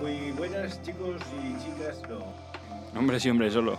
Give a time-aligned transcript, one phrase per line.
[0.00, 2.98] Muy buenas chicos y chicas, no.
[2.98, 3.78] Hombre sí, hombre, solo.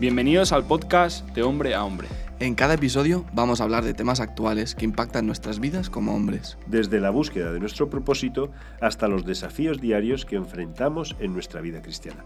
[0.00, 2.08] Bienvenidos al podcast de Hombre a Hombre.
[2.40, 6.56] En cada episodio vamos a hablar de temas actuales que impactan nuestras vidas como hombres.
[6.66, 11.82] Desde la búsqueda de nuestro propósito hasta los desafíos diarios que enfrentamos en nuestra vida
[11.82, 12.24] cristiana.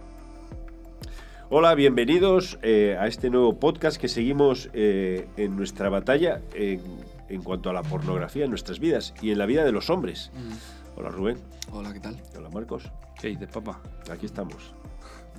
[1.51, 6.81] Hola, bienvenidos eh, a este nuevo podcast que seguimos eh, en nuestra batalla en,
[7.29, 10.31] en cuanto a la pornografía en nuestras vidas y en la vida de los hombres.
[10.97, 11.37] Hola Rubén.
[11.73, 12.21] Hola, ¿qué tal?
[12.37, 12.91] Hola Marcos.
[13.21, 13.81] ¿Qué dices, papá?
[14.11, 14.75] Aquí estamos.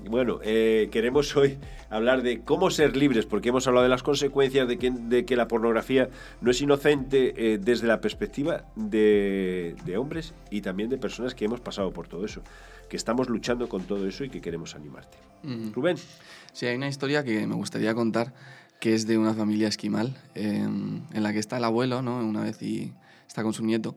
[0.10, 4.68] Bueno, eh, queremos hoy hablar de cómo ser libres, porque hemos hablado de las consecuencias
[4.68, 6.10] de que, de que la pornografía
[6.42, 11.46] no es inocente eh, desde la perspectiva de, de hombres y también de personas que
[11.46, 12.42] hemos pasado por todo eso,
[12.90, 15.18] que estamos luchando con todo eso y que queremos animarte.
[15.44, 15.72] Ujú.
[15.74, 15.98] Rubén,
[16.52, 18.34] Sí, hay una historia que me gustaría contar
[18.80, 22.18] que es de una familia esquimal eh, en la que está el abuelo, ¿no?
[22.18, 22.94] Una vez y
[23.28, 23.96] está con su nieto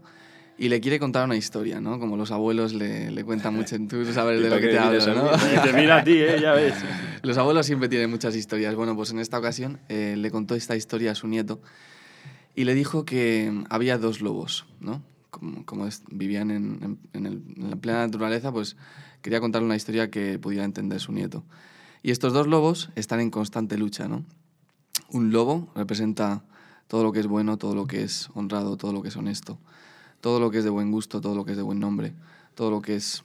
[0.59, 1.99] y le quiere contar una historia, ¿no?
[1.99, 5.15] Como los abuelos le, le cuentan mucho, tú sabes ¿Y de lo que te hablo,
[5.15, 5.31] ¿no?
[5.63, 6.39] Te mira a ti, ¿eh?
[6.41, 6.75] Ya ves.
[7.23, 8.75] Los abuelos siempre tienen muchas historias.
[8.77, 11.61] Bueno, pues en esta ocasión eh, le contó esta historia a su nieto
[12.55, 15.03] y le dijo que había dos lobos, ¿no?
[15.31, 18.77] Como, como es- vivían en, en- en el- en la plena naturaleza, pues
[19.23, 21.45] quería contarle una historia que pudiera entender su nieto.
[22.03, 24.25] Y estos dos lobos están en constante lucha, ¿no?
[25.11, 26.45] Un lobo representa
[26.87, 29.59] todo lo que es bueno, todo lo que es honrado, todo lo que es honesto,
[30.27, 32.13] todo lo que es de buen gusto, todo lo que es de buen nombre,
[32.57, 33.23] todo lo que es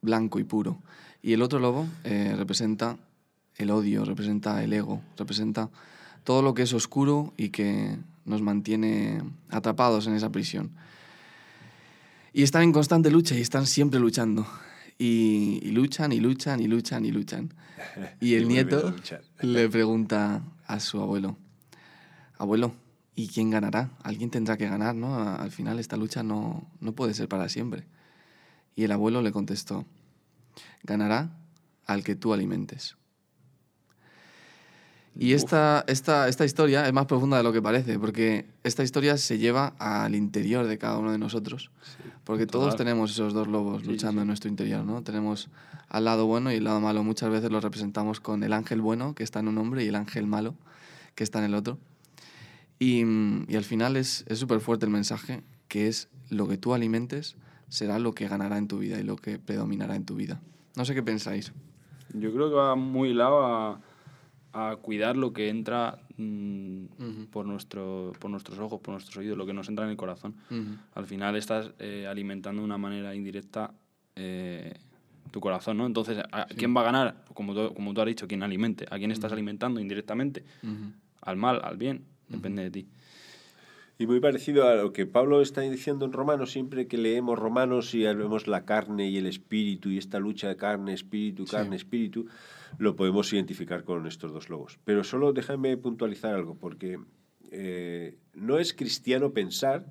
[0.00, 0.78] blanco y puro.
[1.20, 2.96] Y el otro lobo eh, representa
[3.56, 5.68] el odio, representa el ego, representa
[6.24, 10.70] todo lo que es oscuro y que nos mantiene atrapados en esa prisión.
[12.32, 14.46] Y están en constante lucha y están siempre luchando.
[14.96, 17.52] Y, y luchan y luchan y luchan y luchan.
[18.22, 18.94] Y el nieto
[19.42, 21.36] le pregunta a su abuelo,
[22.38, 22.72] abuelo,
[23.14, 23.90] ¿y quién ganará?
[24.02, 25.16] Alguien tendrá que ganar, ¿no?
[25.16, 27.86] Al final esta lucha no, no puede ser para siempre.
[28.74, 29.86] Y el abuelo le contestó,
[30.82, 31.30] ganará
[31.86, 32.96] al que tú alimentes.
[35.16, 39.16] Y esta, esta, esta historia es más profunda de lo que parece, porque esta historia
[39.16, 41.70] se lleva al interior de cada uno de nosotros.
[42.24, 44.22] Porque todos tenemos esos dos lobos Sí, luchando sí.
[44.22, 45.02] en nuestro interior, ¿no?
[45.02, 45.50] Tenemos
[45.88, 47.04] al lado bueno y el lado malo.
[47.04, 49.94] Muchas veces lo representamos con el ángel bueno, que está en un hombre, y el
[49.94, 50.56] ángel malo,
[51.14, 51.78] que está en el otro.
[52.78, 56.56] Y, mm, y al final es es súper fuerte el mensaje, que es lo que
[56.56, 57.36] tú alimentes
[57.68, 60.40] será lo que ganará en tu vida y lo que predominará en tu vida.
[60.76, 61.52] No sé qué pensáis.
[62.12, 63.80] Yo creo que va muy hilado a,
[64.52, 69.46] a cuidar lo que entra mm, por, nuestro, por nuestros ojos, por nuestros oídos, lo
[69.46, 70.36] que nos entra en el corazón.
[70.94, 73.72] Al final estás eh, alimentando de una manera indirecta
[74.14, 74.74] eh,
[75.32, 75.86] tu corazón, ¿no?
[75.86, 77.24] Entonces, ¿a ¿quién va a ganar?
[77.34, 78.86] Como tú, como tú has dicho, quien alimente.
[78.90, 80.44] ¿A quién estás alimentando indirectamente?
[81.22, 82.86] Al mal, al bien, depende de ti.
[83.96, 87.94] Y muy parecido a lo que Pablo está diciendo en Romanos, siempre que leemos Romanos
[87.94, 91.52] y vemos la carne y el espíritu y esta lucha de carne, espíritu, Sí.
[91.52, 92.26] carne, espíritu,
[92.78, 94.80] lo podemos identificar con estos dos lobos.
[94.84, 96.98] Pero solo déjame puntualizar algo, porque
[97.52, 99.86] eh, no es cristiano pensar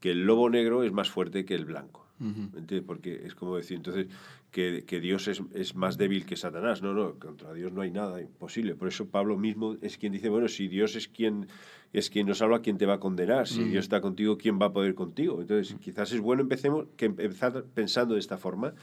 [0.00, 2.03] que el lobo negro es más fuerte que el blanco.
[2.18, 2.28] ¿Me
[2.60, 2.82] entiendes?
[2.86, 4.06] Porque es como decir, entonces,
[4.50, 6.80] que, que Dios es, es más débil que Satanás.
[6.82, 8.74] No, no, contra Dios no hay nada imposible.
[8.74, 11.48] Por eso Pablo mismo es quien dice, bueno, si Dios es quien,
[11.92, 13.48] es quien nos habla, ¿quién te va a condenar?
[13.48, 13.70] Si Mm.
[13.70, 15.40] Dios está contigo, ¿quién va a poder contigo?
[15.40, 18.74] Entonces, quizás es bueno empecemos, que empezar pensando de esta forma.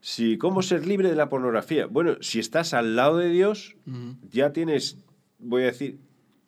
[0.00, 1.86] Si, ¿Cómo ser libre de la pornografía?
[1.86, 4.16] Bueno, si estás al lado de Dios, Ujú.
[4.30, 4.96] ya tienes,
[5.38, 5.98] voy a decir,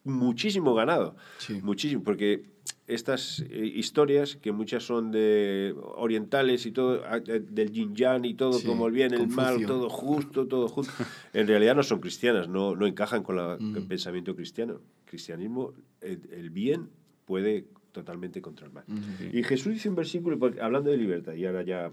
[0.04, 1.16] muchísimo ganado.
[1.38, 1.60] Sí.
[1.62, 2.44] Muchísimo, porque
[2.86, 8.24] estas eh, historias, que muchas son de orientales y todo, ah, eh, del yin yang
[8.26, 10.92] y todo, Sí, como el bien, el mal, todo justo, todo justo,
[11.32, 13.88] en realidad no son cristianas, no, no encajan con, la- con el Mm.
[13.88, 14.80] pensamiento cristiano.
[15.06, 15.72] Cristianismo,
[16.02, 16.88] el, el bien
[17.24, 18.84] puede totalmente contra el mal.
[18.88, 19.36] Ujú.
[19.36, 21.90] Y Jesús dice un versículo, porque- hablando de libertad, y ahora ya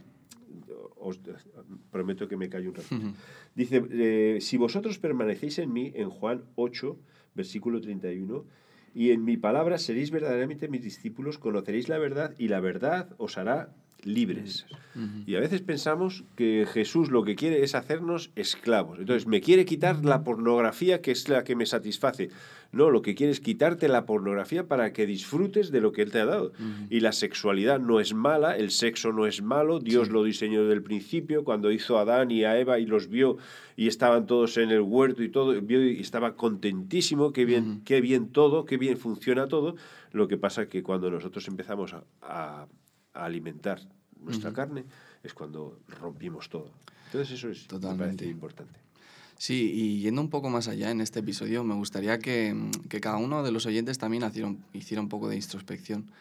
[1.00, 1.20] os
[1.92, 3.14] prometo que me callo un ratito.
[3.56, 6.98] Dice, eh, si vosotros permanecéis en mí, en Juan 8,
[7.34, 8.46] versículo 31,
[8.94, 13.38] y en mi palabra seréis verdaderamente mis discípulos, conoceréis la verdad y la verdad os
[13.38, 14.66] hará libres.
[15.26, 19.00] Y a veces pensamos que Jesús lo que quiere es hacernos esclavos.
[19.00, 22.30] Entonces, me quiere quitar la pornografía que es la que me satisface.
[22.74, 26.12] No, lo que quiere es quitarte la pornografía para que disfrutes de lo que Él
[26.12, 26.52] te ha dado.
[26.90, 30.74] Y la sexualidad no es mala, el sexo no es malo, Dios lo diseñó desde
[30.74, 33.38] el principio, cuando hizo a Adán y a Eva y los vio
[33.78, 38.02] y estaban todos en el huerto y todo, vio y estaba contentísimo, qué bien, qué
[38.02, 39.76] bien todo, qué bien funciona todo.
[40.12, 42.68] Lo que pasa que cuando nosotros empezamos a, a-
[43.14, 43.80] a alimentar
[44.22, 44.86] nuestra carne
[45.24, 46.72] es cuando rompimos todo.
[47.06, 48.26] Entonces eso es me Totalmente.
[48.26, 48.80] importante.
[49.38, 52.56] Sí, y yendo un poco más allá en este episodio, me gustaría que,
[52.90, 56.12] que cada uno de los oyentes también hiciera un, hiciera un poco de introspección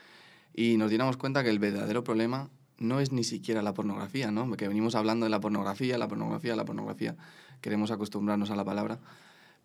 [0.54, 2.48] y nos diéramos cuenta que el verdadero problema
[2.78, 4.50] no es ni siquiera la pornografía, ¿no?
[4.56, 7.14] Que venimos hablando de la pornografía, la pornografía, la pornografía,
[7.60, 8.98] queremos acostumbrarnos a la palabra,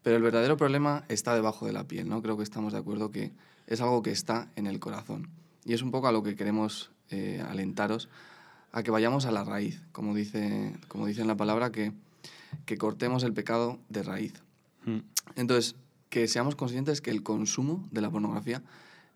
[0.04, 2.22] pero el verdadero problema está debajo de la piel, ¿no?
[2.22, 3.32] Creo que estamos de acuerdo que
[3.68, 5.30] es algo que está en el corazón.
[5.64, 8.10] Y es un poco a lo que queremos eh, alentaros,
[8.72, 11.94] a que vayamos a la raíz, como dice, como dice en la palabra, que,
[12.66, 14.34] que cortemos el pecado de raíz.
[14.86, 15.00] Mm.
[15.36, 15.76] Entonces,
[16.10, 18.62] que seamos conscientes que el consumo de la pornografía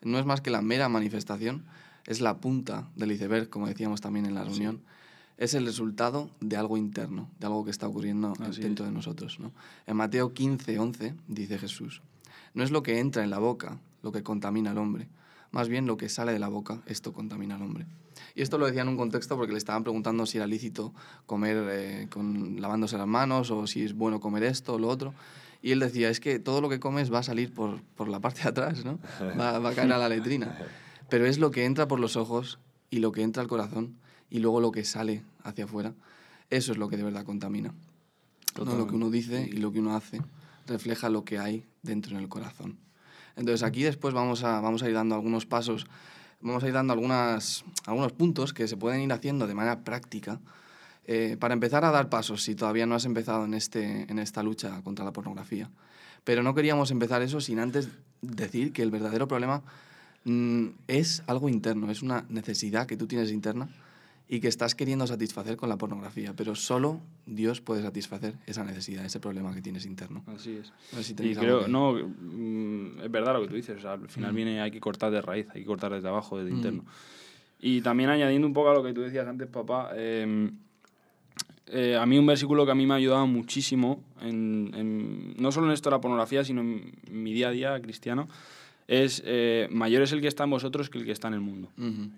[0.01, 1.65] no es más que la mera manifestación,
[2.05, 4.81] es la punta del iceberg, como decíamos también en la reunión,
[5.37, 9.39] es el resultado de algo interno, de algo que está ocurriendo Así dentro de nosotros.
[9.39, 9.51] ¿no?
[9.87, 12.01] En Mateo 15, 11 dice Jesús,
[12.53, 15.07] no es lo que entra en la boca lo que contamina al hombre,
[15.51, 17.85] más bien lo que sale de la boca, esto contamina al hombre.
[18.35, 20.93] Y esto lo decía en un contexto porque le estaban preguntando si era lícito
[21.25, 25.13] comer eh, con, lavándose las manos o si es bueno comer esto o lo otro.
[25.61, 28.19] Y él decía, es que todo lo que comes va a salir por, por la
[28.19, 28.99] parte de atrás, ¿no?
[29.39, 30.57] Va, va a caer a la letrina.
[31.09, 32.59] Pero es lo que entra por los ojos
[32.89, 33.97] y lo que entra al corazón
[34.29, 35.93] y luego lo que sale hacia afuera.
[36.49, 37.73] Eso es lo que de verdad contamina.
[38.57, 40.21] No lo que uno dice y lo que uno hace
[40.65, 42.77] refleja lo que hay dentro en el corazón.
[43.35, 45.87] Entonces aquí después vamos a, vamos a ir dando algunos pasos,
[46.41, 50.39] vamos a ir dando algunas, algunos puntos que se pueden ir haciendo de manera práctica
[51.05, 54.43] eh, para empezar a dar pasos si todavía no has empezado en, este, en esta
[54.43, 55.69] lucha contra la pornografía.
[56.23, 57.89] Pero no queríamos empezar eso sin antes
[58.21, 59.63] decir que el verdadero problema
[60.25, 63.69] mm, es algo interno, es una necesidad que tú tienes interna
[64.31, 69.03] y que estás queriendo satisfacer con la pornografía, pero solo Dios puede satisfacer esa necesidad,
[69.03, 70.23] ese problema que tienes interno.
[70.27, 70.71] Así es.
[71.03, 73.77] Si Y creo, que- no, mm, es verdad lo que tú dices.
[73.77, 76.37] o sea, al final viene, hay que cortar de raíz, hay que cortar desde abajo,
[76.37, 76.85] desde interno.
[77.59, 80.49] Y también añadiendo un poco a lo que tú decías antes, papá, eh,
[81.71, 85.51] eh, a mí un versículo que a mí me ha ayudado muchísimo, en, en- no
[85.51, 88.27] solo en esto de la pornografía, sino en mi día a día cristiano,
[88.89, 91.41] es eh, mayor es el que está en vosotros que el que está en el
[91.41, 91.69] mundo.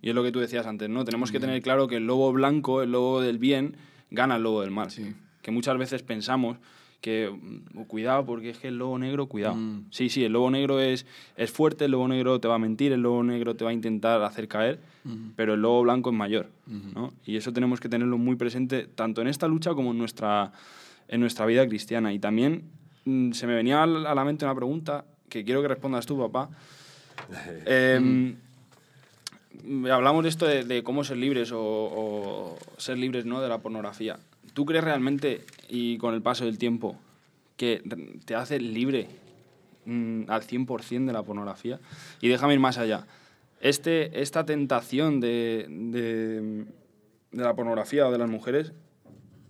[0.01, 1.03] Y es lo que tú decías antes, ¿no?
[1.03, 3.75] Tenemos que tener claro que el lobo blanco, el lobo del bien,
[4.09, 4.89] gana el lobo del mal.
[4.89, 5.13] Sí.
[5.41, 6.57] Que muchas veces pensamos
[7.01, 9.55] que, mm, cuidado, porque es que el lobo negro, cuidado.
[9.55, 9.87] Mm.
[9.89, 12.93] Sí, sí, el lobo negro es, es fuerte, el lobo negro te va a mentir,
[12.93, 14.79] el lobo negro te va a intentar hacer caer,
[15.35, 17.11] pero el lobo blanco es mayor, ¿no?
[17.25, 20.53] Y eso tenemos que tenerlo muy presente tanto en esta lucha como en nuestra,
[21.09, 22.13] en nuestra vida cristiana.
[22.13, 22.63] Y también
[23.03, 26.49] mm, se me venía a la mente una pregunta que quiero que respondas tú, papá.
[27.65, 28.35] Em,
[29.91, 33.41] hablamos de esto de, de cómo ser libres o, o ser libres ¿no?
[33.41, 34.19] de la pornografía.
[34.53, 36.97] ¿Tú crees realmente, y con el paso del tiempo,
[37.57, 37.81] que
[38.25, 39.07] te hace libre
[39.85, 41.79] mm, al 100% de la pornografía?
[42.19, 43.07] Y déjame ir más allá.
[43.61, 46.65] Este, esta tentación de, de,
[47.31, 48.73] de la pornografía o de las mujeres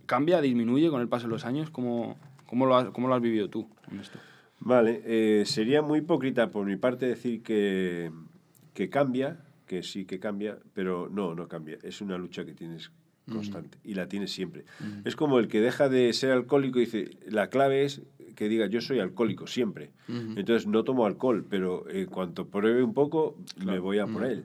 [0.06, 1.70] cambia, disminuye con el paso de los años.
[1.70, 4.18] ¿Cómo, cómo, lo, has, cómo lo has vivido tú en esto?
[4.64, 8.10] Vale, eh, sería muy hipócrita por mi parte decir que,
[8.74, 11.78] que cambia, que sí que cambia, pero no, no cambia.
[11.82, 12.92] Es una lucha que tienes
[13.30, 14.64] constante y la tienes siempre.
[15.04, 18.02] Es como el que deja de ser alcohólico y dice, la clave es
[18.34, 19.90] que diga yo soy alcohólico siempre.
[20.08, 24.44] Entonces no tomo alcohol, pero en cuanto pruebe un poco me voy a por él.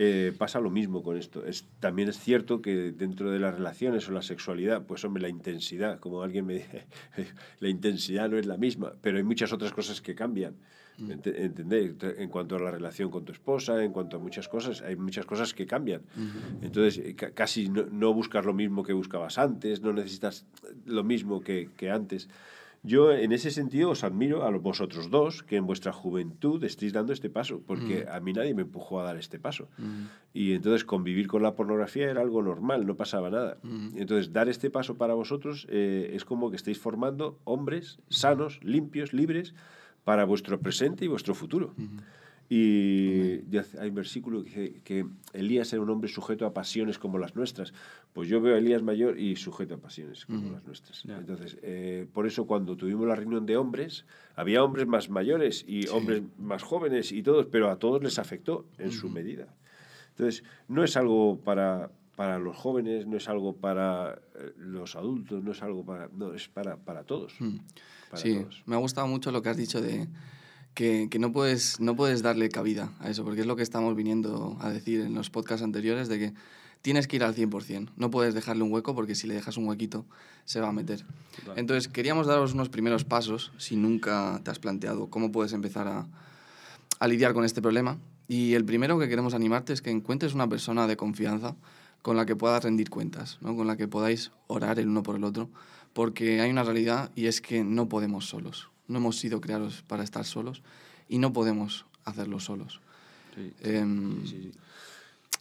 [0.00, 1.44] Eh, pasa lo mismo con esto.
[1.44, 5.28] Es, también es cierto que dentro de las relaciones o la sexualidad, pues hombre, la
[5.28, 6.86] intensidad, como alguien me dice,
[7.60, 10.54] la intensidad no es la misma, pero hay muchas otras cosas que cambian.
[11.00, 11.92] Ent- ¿Entendéis?
[12.16, 15.26] En cuanto a la relación con tu esposa, en cuanto a muchas cosas, hay muchas
[15.26, 16.02] cosas que cambian.
[16.62, 20.44] Entonces, eh, ca- casi no, no buscas lo mismo que buscabas antes, no necesitas
[20.86, 22.28] lo mismo que, que antes.
[22.88, 27.12] Yo, en ese sentido, os admiro a vosotros dos que en vuestra juventud estéis dando
[27.12, 29.68] este paso, porque a mí nadie me empujó a dar este paso.
[30.32, 33.58] Y entonces convivir con la pornografía era algo normal, no pasaba nada.
[33.94, 39.12] Entonces, dar este paso para vosotros eh, es como que estáis formando hombres sanos, limpios,
[39.12, 39.54] libres,
[40.04, 41.74] para vuestro presente y vuestro futuro.
[42.50, 43.40] Y
[43.78, 47.36] hay un versículo que dice que Elías era un hombre sujeto a pasiones como las
[47.36, 47.74] nuestras.
[48.14, 51.04] Pues yo veo a Elías mayor y sujeto a pasiones como las nuestras.
[51.04, 55.88] Entonces, eh, por eso cuando tuvimos la reunión de hombres, había hombres más mayores y
[55.88, 59.54] hombres más jóvenes y todos, pero a todos les afectó en su medida.
[60.10, 65.44] Entonces, no es algo para, para los jóvenes, no es algo para eh, los adultos,
[65.44, 66.08] no es algo para...
[66.08, 67.34] No, es para, para todos.
[68.10, 68.62] Para sí, todos.
[68.64, 70.08] me ha gustado mucho lo que has dicho de
[70.78, 73.96] que, que no, puedes, no puedes darle cabida a eso, porque es lo que estamos
[73.96, 76.34] viniendo a decir en los podcasts anteriores, de que
[76.82, 79.66] tienes que ir al 100%, no puedes dejarle un hueco porque si le dejas un
[79.66, 80.06] huequito
[80.44, 81.04] se va a meter.
[81.34, 81.58] Total.
[81.58, 86.06] Entonces, queríamos daros unos primeros pasos, si nunca te has planteado cómo puedes empezar a,
[87.00, 87.98] a lidiar con este problema.
[88.28, 91.56] Y el primero que queremos animarte es que encuentres una persona de confianza
[92.02, 93.56] con la que puedas rendir cuentas, ¿no?
[93.56, 95.50] con la que podáis orar el uno por el otro,
[95.92, 98.70] porque hay una realidad y es que no podemos solos.
[98.88, 100.62] No hemos sido creados para estar solos
[101.08, 102.80] y no podemos hacerlo solos.
[103.34, 103.52] Sí.
[103.62, 104.52] Em, Sí, sí.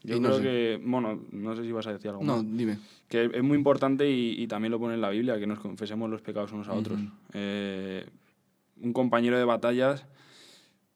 [0.03, 0.43] Yo no creo sé.
[0.43, 2.57] que, bueno, no sé si vas a decir algo No, más.
[2.57, 2.77] dime.
[3.09, 6.09] Que es muy importante y, y también lo pone en la Biblia, que nos confesemos
[6.09, 6.99] los pecados unos a otros.
[7.33, 8.05] Eh,
[8.81, 10.05] un compañero de batallas,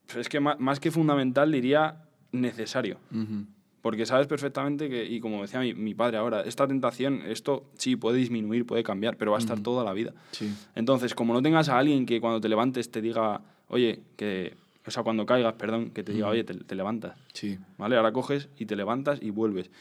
[0.06, 2.98] pues es que ma- más, que fundamental diría necesario.
[3.12, 3.46] Ujú.
[3.82, 7.96] Porque sabes perfectamente que, y como decía mi, mi padre ahora, esta tentación, esto sí
[7.96, 10.14] puede disminuir, puede cambiar, pero va a estar toda la vida.
[10.32, 10.54] Sí.
[10.76, 14.54] Entonces, como no tengas a alguien que cuando te levantes te diga, oye, que,
[14.86, 17.58] o sea, cuando caigas, perdón, que te diga, oye, te, te levantas, Sí.
[17.80, 17.96] ¿vale?
[17.98, 19.72] Ahora coges y te levantas y vuelves.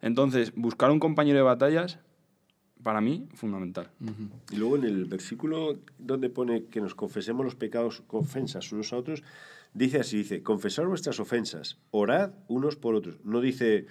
[0.00, 1.98] Entonces, buscar un compañero de batallas,
[2.82, 3.90] para mí, fundamental.
[4.50, 8.92] Y luego en el versículo donde pone que nos confesemos los pecados con ofensas unos
[8.92, 9.22] a otros,
[9.74, 13.16] dice así, dice, confesar vuestras ofensas, orad unos por otros.
[13.24, 13.86] No dice,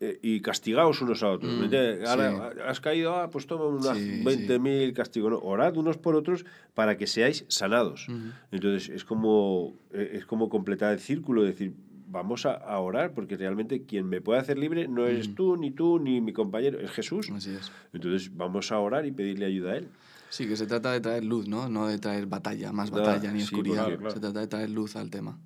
[0.00, 1.52] eh, y castigaos unos a otros.
[1.52, 2.06] Mm.
[2.06, 2.60] Ahora, sí.
[2.64, 5.32] has caído, ah, pues toma unas Sí, 20.000 castigos.
[5.32, 8.06] No, orad unos por otros para que seáis sanados.
[8.52, 11.74] Entonces es como, eh, es como completar el círculo, decir,
[12.10, 15.70] vamos a, a orar, porque realmente quien me puede hacer libre no eres tú, ni
[15.70, 17.30] tú, ni mi compañero, es Jesús.
[17.30, 17.70] Así es.
[17.92, 19.88] Entonces vamos a orar y pedirle ayuda a Él.
[20.30, 21.68] Sí, que se trata de traer luz, ¿no?
[21.68, 23.84] No de traer batalla, más No, batalla ni sí, oscuridad.
[23.86, 24.14] claro, claro.
[24.14, 25.38] Se trata de traer luz al tema.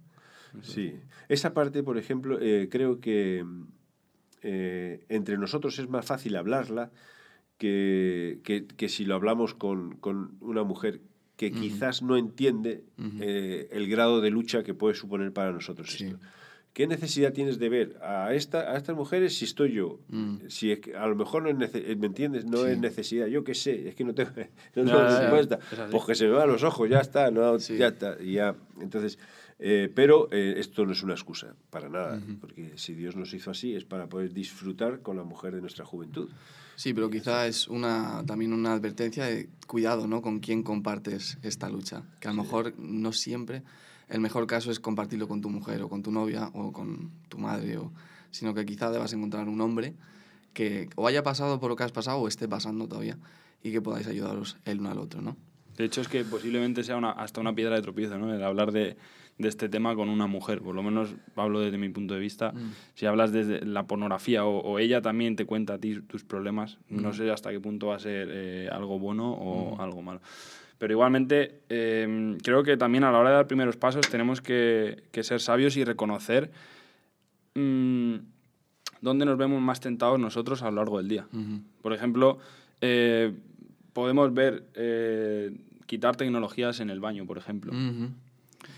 [0.62, 0.94] Sí.
[1.28, 3.44] Esa parte, por ejemplo, eh, creo que
[4.42, 6.90] eh, entre nosotros es más fácil hablarla
[7.58, 11.00] que, que- que si lo hablamos con, con una mujer
[11.36, 12.84] que quizás no entiende
[13.20, 16.04] eh, el grado de lucha que puede suponer para nosotros Sí.
[16.06, 16.18] esto.
[16.72, 20.00] ¿Qué necesidad tienes de ver a, esta, a estas mujeres si estoy yo?
[20.08, 20.36] Mm.
[20.48, 22.46] Si es que a lo mejor no es nece- ¿me entiendes?
[22.46, 22.70] No Sí.
[22.70, 23.26] es necesidad.
[23.26, 24.30] Yo qué sé, es que no tengo,
[24.76, 25.20] no tengo ya.
[25.20, 25.58] respuesta.
[25.70, 25.90] Es así.
[25.92, 27.76] Pues que se me van los ojos, ya está, no, Sí.
[27.76, 28.18] ya está.
[28.22, 28.54] ya.
[28.80, 29.18] Entonces,
[29.58, 32.18] eh, pero eh, esto no es una excusa, para nada.
[32.40, 35.84] Porque si Dios nos hizo así es para poder disfrutar con la mujer de nuestra
[35.84, 36.30] juventud.
[36.74, 40.22] Sí, pero quizá es una, también una advertencia de cuidado, ¿no?
[40.22, 42.02] Con quién compartes esta lucha.
[42.18, 43.62] Que a lo mejor no siempre
[44.08, 47.38] el mejor caso es compartirlo con tu mujer o con tu novia o con tu
[47.38, 47.92] madre, o,
[48.30, 49.94] sino que quizá debas encontrar un hombre
[50.52, 53.16] que o haya pasado por lo que has pasado o esté pasando todavía
[53.62, 55.36] y que podáis ayudaros el uno al otro, ¿no?
[55.76, 58.34] De hecho, es que posiblemente sea una, hasta una piedra de tropiezo, ¿no?
[58.34, 58.96] El hablar de,
[59.38, 60.60] de este tema con una mujer.
[60.60, 62.52] Por lo menos hablo desde mi punto de vista.
[62.94, 66.78] Si hablas desde la pornografía o, o ella también te cuenta a ti tus problemas,
[66.88, 70.20] no sé hasta qué punto va a ser eh, algo bueno o algo malo.
[70.82, 75.04] Pero igualmente, eh, creo que también a la hora de dar primeros pasos tenemos que,
[75.12, 76.50] que ser sabios y reconocer
[77.54, 78.14] mm,
[79.00, 81.28] dónde nos vemos más tentados nosotros a lo largo del día.
[81.82, 82.40] Por ejemplo,
[82.80, 83.32] eh,
[83.92, 87.72] podemos ver eh, quitar tecnologías en el baño, por ejemplo.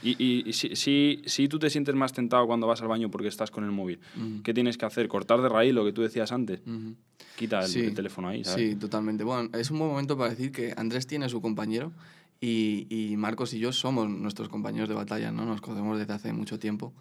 [0.03, 3.11] Y, y- y si, si, si tú te sientes más tentado cuando vas al baño
[3.11, 4.43] porque estás con el móvil, Ujú.
[4.43, 5.09] ¿qué tienes que hacer?
[5.09, 6.61] ¿Cortar de raíz lo que tú decías antes?
[6.67, 6.95] Ujú.
[7.37, 7.81] Quita el, Sí.
[7.81, 8.71] el teléfono ahí, ¿sabes?
[8.71, 9.25] Sí, totalmente.
[9.25, 11.93] Bueno, es un buen momento para decir que Andrés tiene su compañero
[12.41, 15.45] y, y Marcos y yo somos nuestros compañeros de batalla, ¿no?
[15.45, 16.93] Nos conocemos desde hace mucho tiempo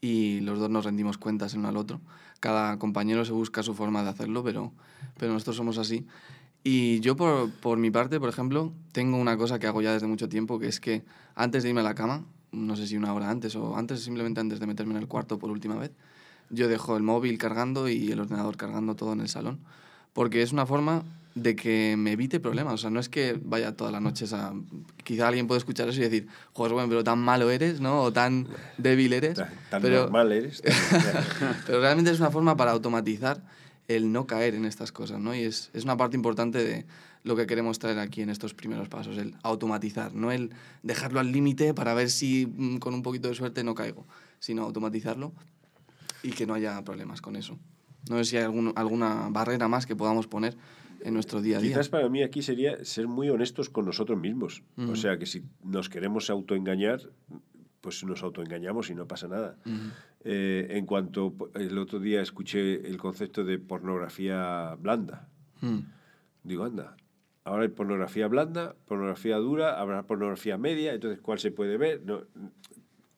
[0.00, 2.00] y los dos nos rendimos cuentas el uno al otro.
[2.40, 4.72] Cada compañero se busca su forma de hacerlo, pero,
[5.18, 6.06] pero nosotros somos así.
[6.64, 10.06] Y yo, por, por mi parte, por ejemplo, tengo una cosa que hago ya desde
[10.06, 11.02] mucho tiempo, que es que
[11.34, 14.40] antes de irme a la cama, no sé si una hora antes o antes, simplemente
[14.40, 15.90] antes de meterme en el cuarto por última vez,
[16.50, 19.58] yo dejo el móvil cargando y el ordenador cargando todo en el salón,
[20.12, 21.02] porque es una forma
[21.34, 22.74] de que me evite problemas.
[22.74, 24.52] O sea, no es que vaya todas las noches a...
[25.02, 28.02] Quizá alguien puede escuchar eso y decir, joder, bueno, pero tan malo eres, ¿no?
[28.02, 29.34] O tan débil eres.
[29.34, 30.62] Tan, tan pero, normal eres.
[31.66, 33.42] pero realmente es una forma para automatizar
[33.88, 35.34] el no caer en estas cosas, ¿no?
[35.34, 36.86] Y es, es una parte importante de
[37.24, 40.50] lo que queremos traer aquí en estos primeros pasos, el automatizar, no el
[40.82, 44.06] dejarlo al límite para ver si mm, con un poquito de suerte no caigo,
[44.40, 45.32] sino automatizarlo
[46.22, 47.58] y que no haya problemas con eso.
[48.10, 50.56] No sé si hay algún- alguna barrera más que podamos poner
[51.04, 51.70] en nuestro día a día.
[51.70, 54.62] Quizás para mí aquí sería ser muy honestos con nosotros mismos.
[54.76, 57.00] O sea, que si nos queremos autoengañar,
[57.80, 59.56] pues nos autoengañamos y no pasa nada.
[60.24, 65.28] Eh, en cuanto el otro día escuché el concepto de pornografía blanda,
[65.60, 65.78] Mm,
[66.44, 66.96] digo, anda,
[67.44, 72.02] ahora hay pornografía blanda, pornografía dura, habrá pornografía media, entonces ¿cuál se puede ver?
[72.04, 72.22] No,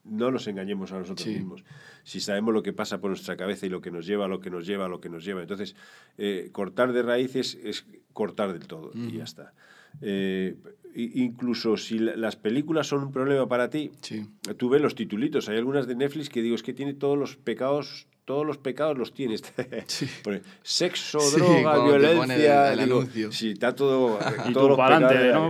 [0.04, 1.34] no nos engañemos a nosotros Sí.
[1.34, 1.64] mismos.
[2.02, 4.50] Si sabemos lo que pasa por nuestra cabeza y lo que nos lleva, lo que
[4.50, 5.40] nos lleva, lo que nos lleva.
[5.40, 5.75] Entonces,
[6.18, 9.54] eh, cortar de raíces es cortar del todo y ya está.
[10.00, 10.56] Eh,
[10.96, 14.26] incluso si la- las películas son un problema para ti, sí.
[14.56, 17.36] Tú ves los titulitos, hay algunas de Netflix que digo, es que tiene todos los
[17.36, 19.42] pecados, todos los pecados los tienes.
[19.86, 20.06] Sí.
[20.22, 22.72] Pone, sexo, Sí, droga, violencia.
[22.72, 23.32] el- el digo, anuncio.
[23.32, 24.18] Sí, está todo.
[24.48, 25.42] Y para allá.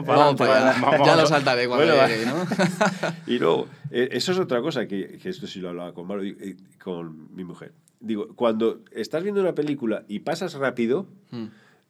[0.81, 2.37] vamos, ya lo saltaré cuando Bueno, llegue, ¿no?
[3.27, 6.55] Y luego, eh, eso es otra cosa que, que esto sí lo hablaba con, y
[6.83, 7.73] con mi mujer.
[8.01, 11.47] Digo, cuando estás viendo una película y pasas rápido, Mm,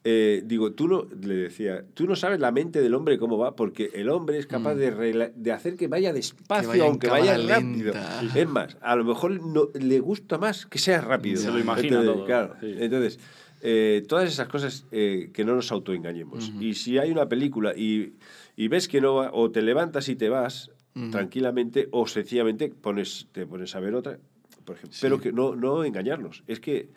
[0.07, 3.57] eh, digo, tú no, le decía, tú no sabes la mente del hombre cómo va,
[3.57, 7.09] porque el hombre es capaz de, rela- de hacer que vaya despacio, vaya en aunque
[7.09, 7.95] vaya rápido.
[7.95, 8.21] lenta.
[8.35, 11.41] Es más, a lo mejor no, le gusta más que sea rápido.
[11.41, 12.75] Se lo imagina Entonces, todo, Claro, sí.
[12.79, 13.19] entonces,
[13.63, 16.53] eh, todas esas cosas eh, que no nos autoengañemos.
[16.61, 18.13] Y si hay una película y,
[18.57, 20.71] y ves que no va, o te levantas y te vas
[21.11, 24.19] tranquilamente, o sencillamente pones, te pones a ver otra,
[24.65, 24.97] por ejemplo.
[25.01, 26.45] Pero que no, no engañarnos.
[26.47, 26.89] Es que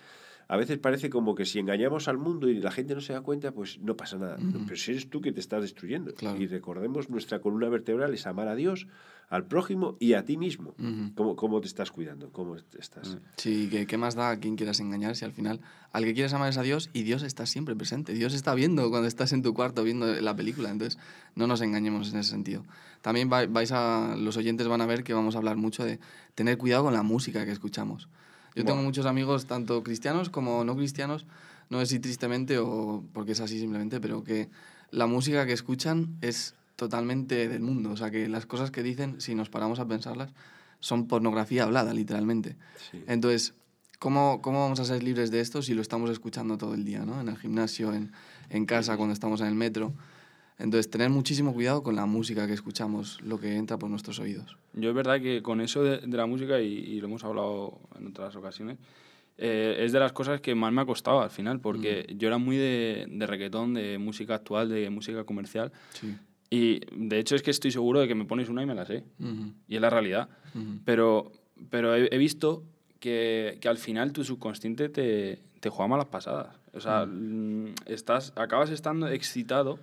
[0.50, 3.22] a veces parece como que si engañamos al mundo y la gente no se da
[3.22, 4.38] cuenta, pues no pasa nada.
[4.66, 6.14] Pero si eres tú que te estás destruyendo.
[6.14, 6.40] Claro.
[6.42, 8.88] Y recordemos, nuestra columna vertebral es amar a Dios,
[9.30, 10.74] al prójimo y a ti mismo.
[11.16, 12.32] ¿Cómo, cómo te estás cuidando?
[12.32, 13.18] ¿Cómo estás?
[13.36, 15.60] Sí, que qué más da a quien quieras engañar si al final
[15.92, 18.14] al que quieres amar es a Dios y Dios está siempre presente.
[18.14, 20.70] Dios está viendo cuando estás en tu cuarto viendo la película.
[20.70, 20.98] Entonces,
[21.36, 22.64] no nos engañemos en ese sentido.
[23.02, 26.00] También vai- vais a, los oyentes van a ver que vamos a hablar mucho de
[26.34, 28.08] tener cuidado con la música que escuchamos.
[28.58, 31.26] Yo tengo muchos amigos, tanto cristianos como no cristianos,
[31.70, 34.50] no sé si tristemente o porque es así simplemente, pero que
[34.92, 37.92] la música que escuchan es totalmente del mundo.
[37.92, 40.34] O sea, que las cosas que dicen, si nos paramos a pensarlas,
[40.80, 42.56] son pornografía hablada, literalmente.
[42.92, 43.04] Sí.
[43.08, 43.54] Entonces,
[44.00, 47.06] ¿cómo, ¿cómo vamos a ser libres de esto si lo estamos escuchando todo el día,
[47.06, 47.20] ¿no?
[47.20, 48.12] En el gimnasio, en,
[48.50, 49.94] en casa, cuando estamos en el metro.
[50.60, 54.58] Entonces, tener muchísimo cuidado con la música que escuchamos, lo que entra por nuestros oídos.
[54.74, 57.80] Yo es verdad que con eso de, de la música, y, y lo hemos hablado
[58.00, 58.78] en otras ocasiones,
[59.38, 62.40] eh, es de las cosas que más me ha costado al final, porque yo era
[62.40, 66.16] muy de, de reggaetón, de música actual, de música comercial, Sí.
[66.50, 68.86] y de hecho es que estoy seguro de que me pones una y me la
[68.88, 70.28] sé, Ujú, y es la realidad.
[70.56, 70.80] ujú.
[70.86, 71.32] Pero,
[71.70, 72.64] pero he, he visto
[73.00, 76.56] que, que al final tu subconsciente te, te juega malas pasadas.
[76.74, 79.78] O sea, mm, estás, acabas estando excitado,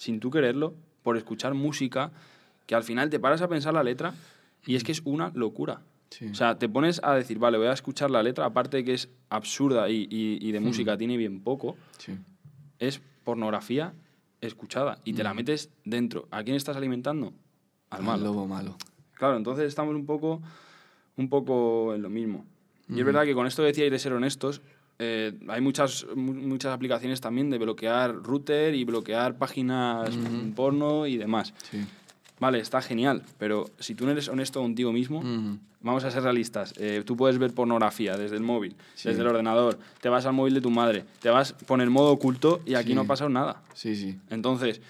[0.00, 2.10] sin tú quererlo, por escuchar música
[2.66, 4.14] que al final te paras a pensar la letra
[4.66, 5.82] y es que es una locura.
[6.08, 6.26] Sí.
[6.28, 8.94] O sea, te pones a decir, vale, voy a escuchar la letra, aparte de que
[8.94, 12.14] es absurda y, y- y de música tiene bien poco, Sí.
[12.78, 13.92] es pornografía
[14.40, 16.26] escuchada y te la metes dentro.
[16.30, 17.34] ¿A quién estás alimentando?
[17.90, 18.24] Al malo.
[18.24, 18.76] lobo malo.
[19.14, 20.40] Claro, entonces estamos un poco,
[21.18, 22.46] un poco en lo mismo.
[22.88, 24.62] Y es verdad que con esto que decíais de ser honestos,
[25.02, 30.10] eh, hay muchas, mu- muchas aplicaciones también de bloquear router y bloquear páginas
[30.54, 31.54] porno y demás.
[31.70, 31.78] Sí.
[32.38, 35.58] Vale, está genial, pero si tú no eres honesto contigo mismo, Ujú.
[35.82, 36.72] vamos a ser realistas.
[36.78, 40.54] eh, tú puedes ver pornografía desde el móvil, desde el ordenador, te vas al móvil
[40.54, 42.94] de tu madre, te vas poner modo oculto y aquí Sí.
[42.94, 43.62] no pasa nada.
[43.74, 44.18] Sí, sí.
[44.30, 44.80] Entonces,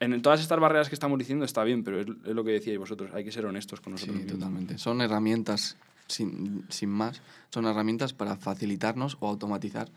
[0.00, 3.10] en todas estas barreras que estamos diciendo está bien, pero es, lo que decíais vosotros,
[3.14, 4.38] hay que ser honestos con Sí, nosotros mismos.
[4.38, 4.76] totalmente.
[4.78, 5.76] Son herramientas,
[6.08, 9.88] sin, sin más, son herramientas para facilitarnos o automatizar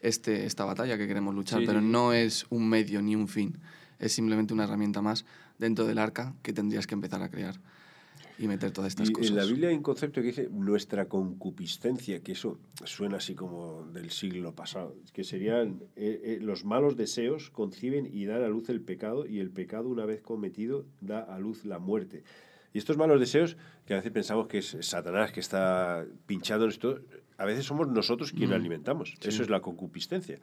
[0.00, 3.28] este, esta batalla que queremos luchar, Sí, pero sí, no es un medio ni un
[3.28, 3.56] fin.
[3.98, 5.24] Es simplemente una herramienta más
[5.58, 7.54] dentro del arca que tendrías que empezar a crear
[8.36, 9.30] y meter todas estas Y cosas.
[9.30, 13.84] en la Biblia hay un concepto que dice nuestra concupiscencia, que eso suena así como
[13.92, 18.68] del siglo pasado, que serían eh, eh, los malos deseos conciben y dan a luz
[18.70, 22.24] el pecado y el pecado una vez cometido da a luz la muerte.
[22.74, 23.56] Y estos malos deseos,
[23.86, 26.98] que a veces pensamos que es Satanás que está pinchando esto,
[27.38, 29.14] a veces somos nosotros quienes alimentamos.
[29.28, 30.40] Eso es la concupiscencia.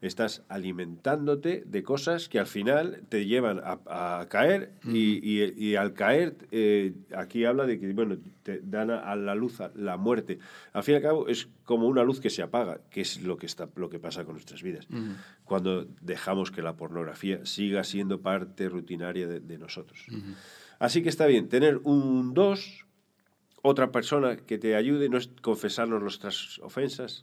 [0.00, 5.76] Estás alimentándote de cosas que al final te llevan a, a caer y, y- y
[5.76, 9.70] al caer, eh, aquí habla de que bueno, te dan a, a la luz a
[9.74, 10.38] la muerte.
[10.72, 13.36] Al fin y al cabo es como una luz que se apaga, que es lo
[13.38, 14.86] que, está, lo que pasa con nuestras vidas.
[15.44, 20.04] Cuando dejamos que la pornografía siga siendo parte rutinaria de, de nosotros.
[20.78, 22.84] Así que está bien, tener un dos,
[23.62, 27.22] otra persona que te ayude, no es confesarnos nuestras ofensas.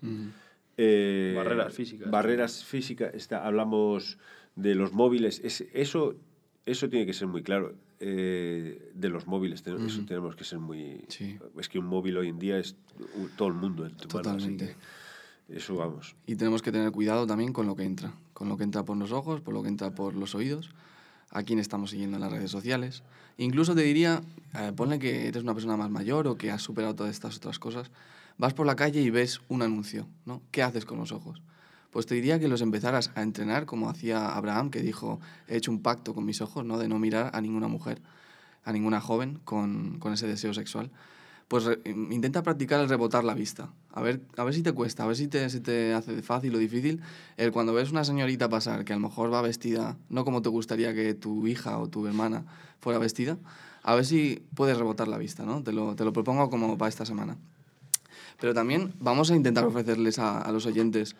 [0.77, 2.09] eh, Barreras físicas.
[2.09, 3.13] Barreras físicas.
[3.13, 4.17] Está, hablamos
[4.55, 5.41] de los móviles.
[5.43, 6.15] Es, eso,
[6.65, 7.75] eso tiene que ser muy claro.
[8.03, 11.05] eh, de los móviles, te- eso tenemos que ser muy...
[11.07, 11.37] Sí.
[11.59, 12.75] Es que un móvil hoy en día es
[13.15, 14.75] u- todo el mundo en tu mano, Totalmente.
[15.47, 16.15] que eso vamos.
[16.25, 18.97] Y tenemos que tener cuidado también con lo que entra, con lo que entra por
[18.97, 20.71] los ojos, por lo que entra por los oídos,
[21.31, 23.03] a quién estamos siguiendo en las redes sociales.
[23.37, 24.21] Incluso te diría,
[24.53, 27.57] eh, ponle que eres una persona más mayor o que has superado todas estas otras
[27.57, 27.89] cosas,
[28.37, 30.41] vas por la calle y ves un anuncio, ¿no?
[30.51, 31.41] ¿Qué haces con los ojos?
[31.89, 35.71] Pues te diría que los empezaras a entrenar como hacía Abraham, que dijo, he hecho
[35.71, 36.77] un pacto con mis ojos, ¿no?
[36.77, 38.01] De no mirar a ninguna mujer,
[38.63, 40.91] a ninguna joven con, con ese deseo sexual
[41.51, 43.73] pues re- intenta practicar el rebotar la vista.
[43.91, 46.55] A ver, a ver si te cuesta, a ver si te, se te hace fácil
[46.55, 47.01] o difícil.
[47.35, 50.47] El cuando ves una señorita pasar que a lo mejor va vestida, no como te
[50.47, 52.45] gustaría que tu hija o tu hermana
[52.79, 53.37] fuera vestida,
[53.83, 55.61] a ver si puedes rebotar la vista, ¿no?
[55.61, 57.35] Te lo, te lo propongo como para esta semana.
[58.39, 61.17] Pero también vamos a intentar ofrecerles a, a los oyentes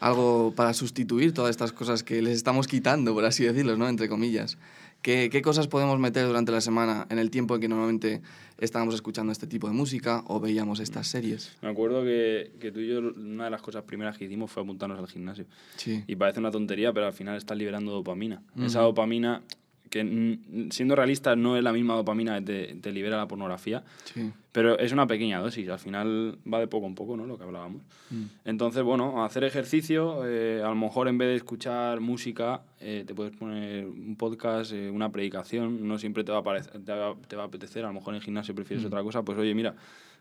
[0.00, 3.88] algo para sustituir todas estas cosas que les estamos quitando, por así decirlo, ¿no?
[3.88, 4.58] Entre comillas.
[5.02, 8.22] ¿Qué, ¿Qué cosas podemos meter durante la semana en el tiempo en que normalmente
[8.58, 11.56] estábamos escuchando este tipo de música o veíamos estas series?
[11.60, 14.62] Me acuerdo que, que tú y yo, una de las cosas primeras que hicimos fue
[14.62, 15.46] apuntarnos al gimnasio.
[15.76, 16.04] Sí.
[16.06, 18.42] Y parece una tontería, pero al final estás liberando dopamina.
[18.56, 19.42] Esa dopamina
[19.92, 23.84] que mm, siendo realista no es la misma dopamina que te, te libera la pornografía,
[24.04, 24.32] Sí.
[24.50, 27.26] pero es una pequeña dosis, al final va de poco en poco, ¿no?
[27.26, 27.82] Lo que hablábamos.
[28.10, 28.22] Mm.
[28.46, 33.14] Entonces, bueno, hacer ejercicio, eh, a lo mejor en vez de escuchar música, eh, te
[33.14, 37.14] puedes poner un podcast, eh, una predicación, no siempre te va, a parecer- te, va,
[37.28, 39.54] te va a apetecer, a lo mejor en el gimnasio prefieres otra cosa, pues oye,
[39.54, 39.74] mira,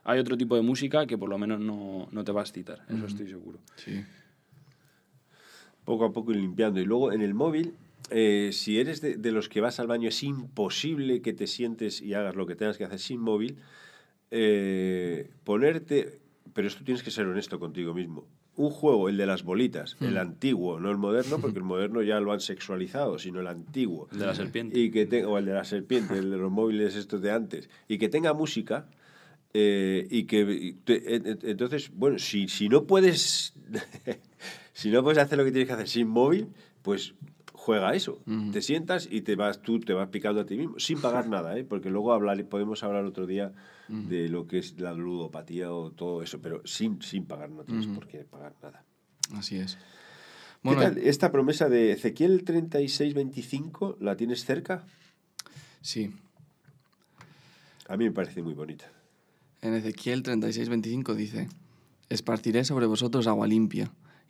[0.03, 2.81] hay otro tipo de música que por lo menos no, no te va a excitar,
[2.89, 3.60] eso estoy seguro.
[3.77, 4.03] Sí.
[5.86, 6.79] poco a poco ir limpiando.
[6.79, 7.73] Y luego en el móvil,
[8.12, 12.02] eh, si eres de, de los que vas al baño, es imposible que te sientes
[12.02, 13.58] y hagas lo que tengas que hacer sin móvil.
[14.32, 16.19] eh, ponerte,
[16.54, 18.26] pero esto tienes que ser honesto contigo mismo.
[18.56, 22.19] Un juego, el de las bolitas, el antiguo, no el moderno, porque el moderno ya
[22.19, 24.08] lo han sexualizado, sino el antiguo.
[24.12, 24.78] El de la serpiente.
[24.80, 27.69] Y que o el de la serpiente, el de los móviles estos de antes.
[27.88, 28.88] Y que tenga música.
[29.54, 33.54] eh, y que te- en- en- entonces, bueno, si, si no puedes
[34.74, 36.47] si no puedes hacer lo que tienes que hacer sin móvil,
[36.84, 37.13] pues
[37.62, 38.19] juega eso.
[38.52, 41.56] Te sientas y te vas tú te vas picando a ti mismo, sin pagar nada,
[41.60, 41.63] ¿eh?
[41.63, 43.54] porque luego hablar, podemos hablar otro día
[43.88, 47.86] de lo que es la ludopatía o todo eso, pero sin, sin pagar, no tienes
[47.86, 48.84] por qué pagar nada.
[49.36, 49.78] Así es.
[50.63, 50.97] ¿Qué tal?
[50.97, 54.84] Esta promesa de Ezequiel 36-25, ¿la tienes cerca?
[55.82, 56.12] sí.
[57.88, 58.89] A mí me parece muy bonita.
[59.62, 61.50] En Ezequiel 36:25 dice,
[62.10, 63.91] Esparciré sobre vosotros agua limpia,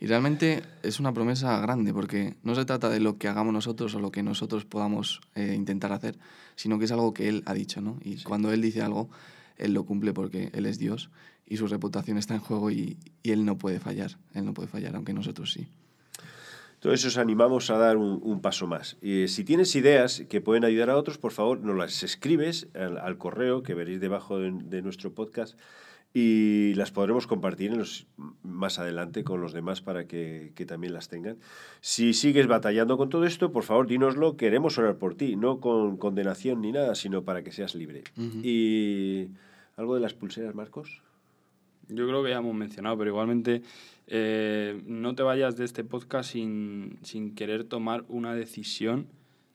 [0.00, 3.94] Y realmente es una promesa grande porque no se trata de lo que hagamos nosotros
[3.94, 6.18] o lo que nosotros podamos eh, intentar hacer,
[6.56, 7.98] sino que es algo que Él ha dicho, ¿no?
[8.02, 9.08] Y cuando Él dice algo,
[9.56, 11.10] Él lo cumple porque Él es Dios
[11.46, 14.68] y su reputación está en juego y, y Él no puede fallar, Él no puede
[14.68, 15.68] fallar, aunque nosotros sí.
[16.84, 18.98] Entonces os animamos a dar un, un paso más.
[19.00, 22.98] Y si tienes ideas que pueden ayudar a otros, por favor, nos las escribes al,
[22.98, 25.58] al correo que veréis debajo de, de nuestro podcast
[26.16, 28.06] y las podremos compartir en los-
[28.44, 31.38] más adelante con los demás para que, que también las tengan.
[31.80, 35.96] Si sigues batallando con todo esto, por favor, dínoslo, queremos orar por ti, no con
[35.96, 38.04] condenación ni nada, sino para que seas libre.
[38.44, 39.28] Y
[39.76, 41.02] algo de las pulseras, Marcos.
[41.88, 43.62] Yo creo que ya hemos mencionado, pero igualmente
[44.06, 49.08] eh, no te vayas de este podcast sin, sin querer tomar una decisión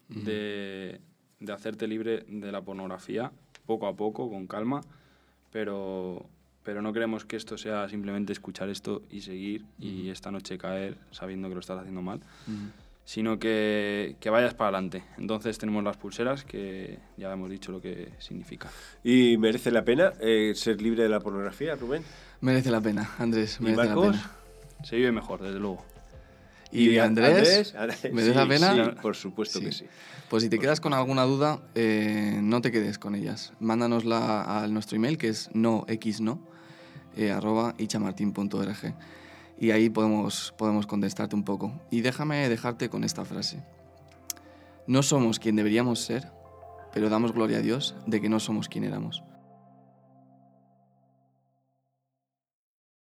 [0.10, 1.00] de,
[1.40, 3.32] de hacerte libre de la pornografía,
[3.66, 4.82] poco a poco, con calma,
[5.52, 6.26] pero,
[6.70, 11.00] pero no queremos que esto sea simplemente escuchar esto y seguir y esta noche caer
[11.10, 12.20] sabiendo que lo estás haciendo mal,
[13.06, 15.04] sino que, que vayas para adelante.
[15.18, 18.70] Entonces tenemos las pulseras que ya hemos dicho lo que significa.
[19.04, 22.04] ¿Y merece la pena eh, ser libre de la pornografía, Rubén?
[22.42, 24.18] Merece la pena, Andrés, ¿Y merece la Marcos?
[24.18, 24.32] pena.
[24.84, 25.84] Se vive mejor, desde luego.
[26.72, 27.74] ¿Y, Andrés?
[27.74, 28.76] Andrés, ¿Merece sí, la pena?
[28.76, 29.86] sí, por supuesto que sí.
[30.30, 33.54] Pues si te quedas con alguna duda, eh, no te quedes con ellas.
[33.60, 36.48] Mándanosla a nuestro email que es noxno
[37.16, 38.94] eh, arroba ichamartin.org
[39.60, 41.74] y ahí podemos, podemos contestarte un poco.
[41.92, 43.62] Y déjame dejarte con esta frase.
[44.88, 46.32] No somos quien deberíamos ser,
[46.94, 49.24] pero damos gloria a Dios de que no somos quien éramos.